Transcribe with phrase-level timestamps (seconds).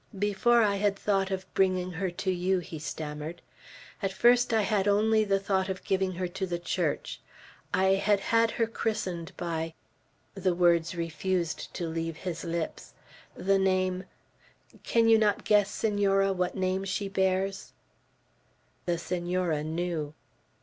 [0.17, 3.39] "Before I had thought of bringing her to you," he stammered,
[4.01, 7.21] "at first I had only the thought of giving her to the Church.
[7.71, 9.75] I had had her christened by"
[10.33, 12.95] the words refused to leave his lips
[13.35, 14.05] "the name
[14.81, 17.71] Can you not guess, Senora, what name she bears?"
[18.87, 20.15] The Senora knew.